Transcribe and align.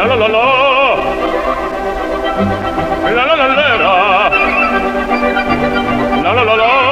La 0.00 0.06
la 0.06 0.16
la 0.16 0.28
la. 0.28 0.44
La 3.04 3.24
la 3.26 3.34
la 3.36 3.46
la 3.46 3.76
la. 3.76 4.30
La 6.22 6.32
la 6.32 6.42
la 6.42 6.90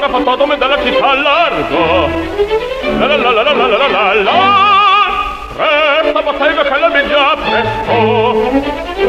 capatome 0.00 0.56
dalla 0.56 0.82
città 0.82 1.10
a 1.10 1.14
largo. 1.14 2.08
La 2.98 3.06
la 3.06 3.16
la 3.16 3.30
la 3.30 3.42
la 3.42 3.52
la 3.52 3.66
la 3.66 3.76
la 3.76 4.14
la. 4.22 4.40
Resta 5.54 6.22
bottega 6.22 6.62
che 6.62 6.78
la 6.78 6.88
media 6.88 7.36
presto. 7.36 7.92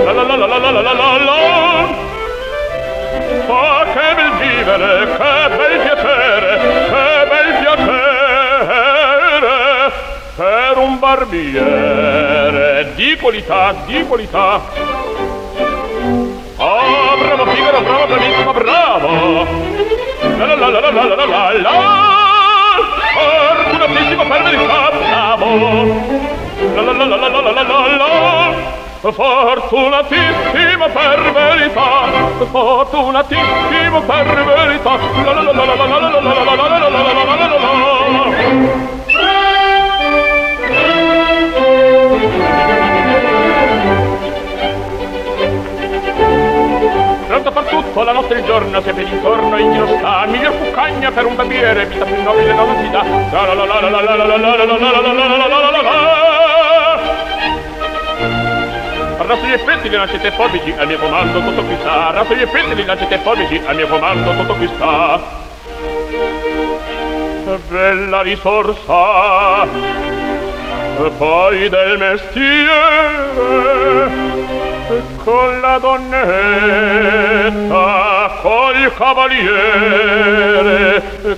La 0.03 0.11
la 0.11 0.23
la 0.23 0.35
la 0.35 0.45
la 0.45 0.57
la 0.57 0.71
la 0.71 0.81
la 0.81 0.93
la 0.93 1.17
la. 1.23 2.11
Oh, 3.47 3.83
che 3.93 4.13
bel 4.15 4.32
vivere, 4.63 5.05
che 5.05 5.55
bel 5.57 5.79
piacere, 5.81 6.59
che 6.87 7.27
bel 7.27 7.49
piacere 7.59 7.91
per 10.35 10.77
un 10.77 10.99
barbiere 10.99 12.91
di 12.95 13.17
qualità, 13.17 13.75
di 13.85 14.03
qualità. 14.07 14.61
Oh, 16.55 17.17
bravo 17.19 17.45
Figaro, 17.51 17.81
bravo, 17.81 18.05
bravissimo, 18.07 18.53
bravo. 18.53 19.45
La 20.37 20.45
la 20.45 20.55
la 20.55 20.69
la 20.69 20.79
la 20.79 20.91
la 20.91 21.15
la 21.15 21.25
la 21.25 21.51
la. 21.61 22.12
Fortunatissimo 29.11 30.87
per 30.93 31.31
verità, 31.33 32.07
fortunatissimo 32.49 34.01
per 34.01 34.43
verità. 34.45 34.97
La 35.25 35.33
la 35.33 35.41
la 35.41 35.51
la 35.51 35.65
la 35.65 35.75
la 35.75 35.85
la 35.85 36.19
la 36.21 36.31
la 36.31 36.55
la 36.55 36.55
la 36.55 37.35
la 37.35 37.57
la. 38.07 38.23
Pronto 47.27 47.51
per 47.51 47.63
tutto, 47.65 48.03
la 48.03 48.11
notte 48.13 48.35
e 48.35 48.37
il 48.37 48.45
giorno, 48.45 48.81
sempre 48.81 49.03
d'intorno 49.03 49.57
in 49.57 49.73
giro 49.73 49.87
sta, 49.97 50.25
miglior 50.27 50.57
cuccagna 50.57 51.11
per 51.11 51.25
un 51.25 51.35
barbiere, 51.35 51.85
vita 51.87 52.05
più 52.05 52.23
nobile 52.23 52.53
non 52.53 52.77
si 52.81 52.89
dà. 52.89 53.03
La 53.03 53.53
la 53.53 53.53
la 53.53 53.65
la 53.65 53.81
la 53.81 53.89
la 53.89 54.15
la 54.15 54.15
la 54.15 54.37
la 54.37 54.37
la 54.37 54.65
la 54.65 54.65
la 54.65 55.01
la 55.01 55.01
la 55.01 55.37
la 55.37 55.47
la 55.47 55.59
la 55.59 55.81
la 55.81 56.22
Arrasto 59.33 59.49
gli 59.49 59.53
effetti, 59.53 59.89
li 59.89 59.95
lancete 59.95 60.29
forbici, 60.31 60.71
al 60.77 60.85
mio 60.85 60.99
comando 60.99 61.39
tutto 61.39 61.63
qui 61.63 61.75
sta. 61.79 62.09
Arrasto 62.09 62.35
gli 62.35 62.43
effetti, 62.43 62.75
li 62.75 62.85
lancete 62.85 63.17
forbici, 63.17 63.59
al 63.65 63.75
mio 63.75 63.87
comando 63.87 64.31
tutto 64.31 64.53
qui 64.53 64.69
sta. 64.75 65.19
Bella 67.67 68.21
risorsa, 68.21 69.65
poi 71.17 71.67
del 71.67 71.97
mestiere, 71.97 72.71
con 75.23 75.61
la 75.61 75.79
donnetta, 75.79 76.29
col 78.39 78.93
cavaliere, 78.95 79.41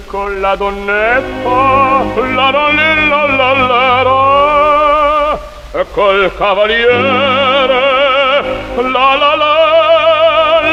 con 0.05 0.41
la 0.41 0.55
donnetta, 0.55 2.03
la 2.34 2.51
la 2.51 2.72
la 2.72 3.25
la 3.25 3.53
la 3.53 4.03
la 4.03 4.25
col 5.91 6.31
cavaliere 6.38 7.44
la 8.81 9.15
la 9.15 9.35
la 9.35 9.51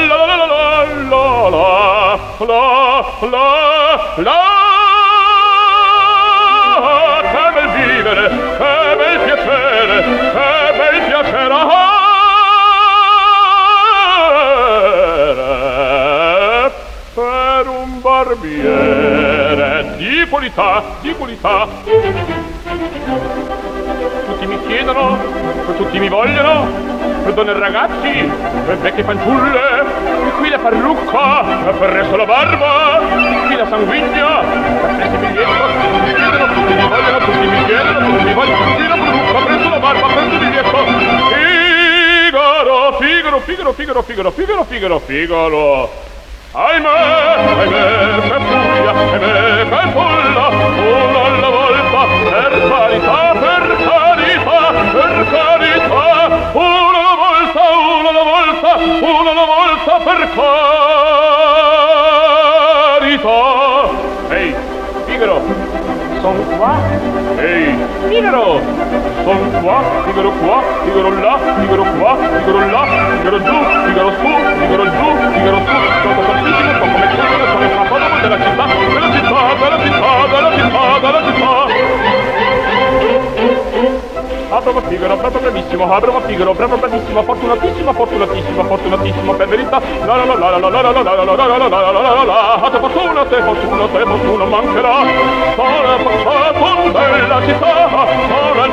la 0.09 0.17
la 0.17 0.27
la 0.27 0.47
la 0.47 0.85
la 1.11 2.19
la 2.41 2.59
la 3.31 3.47
la. 4.17 4.41
Che 7.33 7.45
bel 7.55 7.69
vivere 7.71 8.25
che 8.59 8.75
bel 8.97 9.17
piacere 9.25 9.97
che 10.03 10.49
bel 10.77 10.97
piacere. 11.07 11.55
Ah, 16.35 16.71
per 17.15 17.67
un 17.69 18.01
barbiere 18.01 19.02
qualità, 20.33 20.83
di 21.03 21.15
qualità. 21.15 21.69
Tutti 24.25 24.47
mi 24.47 24.59
chiedono, 24.67 25.19
tutti 25.77 25.99
mi 25.99 26.09
vogliono, 26.09 26.69
per 27.23 27.35
donne 27.35 27.51
e 27.51 27.59
ragazzi, 27.59 28.33
per 28.65 28.79
vecchie 28.79 29.05
fanciulle, 29.05 29.85
qui 30.39 30.49
la 30.49 30.59
parrucca, 30.59 31.43
per 31.79 31.89
il 31.91 31.95
resto 31.97 32.17
la 32.17 32.25
barba, 32.25 33.01
qui 33.45 33.57
la 33.57 33.67
sanguigna, 33.69 34.27
per 34.97 35.13
il 35.13 35.19
biglietto, 35.19 35.67
tutti 35.83 36.01
mi 36.01 36.15
chiedono, 36.15 36.47
tutti 36.47 36.73
mi 36.73 36.89
vogliono, 36.89 37.19
tutti 37.19 37.47
mi 37.47 37.65
chiedono, 37.67 38.07
tutti 38.07 38.25
mi 38.25 38.33
vogliono, 38.33 38.65
tutti 38.65 38.89
la 38.89 38.97
parrucca, 38.97 39.39
presso 39.45 39.69
la 39.69 39.79
barba, 39.81 40.07
presso 40.07 40.33
il 40.33 40.39
biglietto. 40.39 40.79
Figaro, 42.33 42.97
Figaro, 42.99 43.41
Figaro, 43.41 43.73
Figaro, 43.75 44.03
Figaro, 44.03 44.31
Figaro, 44.31 44.65
Figaro, 44.65 44.99
Figaro. 44.99 46.11
Ahimè, 46.55 46.87
ahimè, 46.87 48.29
per 48.29 48.41
furia, 48.43 48.91
ahimè, 48.91 49.67
per 49.71 49.89
furia. 49.93 50.22
Per 60.05 60.29
carità. 63.03 63.31
Ehi, 64.31 64.55
Figaro, 65.07 65.43
son 66.21 66.37
qua. 66.57 66.73
Ehi, 67.39 67.77
Figaro, 68.09 68.61
son 69.25 69.41
qua, 69.63 69.83
Figaro 70.05 70.31
qua, 70.31 70.63
Figaro 70.85 71.11
là, 71.21 71.39
Figaro 71.61 71.85
qua, 71.99 72.17
Figaro 72.17 72.71
là, 72.71 72.83
Figaro 73.19 73.39
giù, 73.43 73.57
Figaro 73.85 74.11
su, 74.11 74.31
Figaro 74.59 74.85
giù, 74.85 75.09
Figaro 75.33 75.59
su, 75.59 75.77
sono 76.03 76.23
tantissimo, 76.27 76.73
sto 76.73 76.87
come 76.93 77.07
quello, 77.15 77.45
sono 77.47 77.65
il 77.65 77.71
capoluogo 77.73 78.17
della 78.21 78.39
città, 78.39 78.65
della 78.93 79.11
città, 79.13 79.41
della 79.59 79.72
ah, 85.91 86.01
bravo 86.01 86.21
Figaro, 86.21 86.55
bravo 86.55 86.77
bravissimo, 86.77 87.23
fortunatissimo, 87.23 87.93
fortunatissimo, 87.93 88.65
fortunatissimo, 88.65 89.33
per 89.35 89.49
verità. 89.49 89.81
La 90.05 90.17
la 90.17 90.25
la 90.25 90.35
la 90.35 90.59
la 90.59 90.69
la 90.69 90.81
la 90.81 90.91
la 90.93 91.03
la 91.03 91.25
la 91.25 91.35
la 91.35 91.47
la 91.47 91.57
la 91.57 91.69
la 91.69 91.91
la 91.91 92.01
la 92.01 92.25
la 92.25 92.55
Ah, 92.63 92.71
te 92.71 92.79
fortuna, 92.79 93.25
te 93.25 93.43
fortuna, 93.43 93.87
te 93.87 94.05
fortuna 94.05 94.45
mancherà. 94.45 94.95
Sono 95.57 96.85
il 96.85 96.93
della 96.93 97.41
città, 97.43 97.89
sono 98.29 98.65
il 98.65 98.73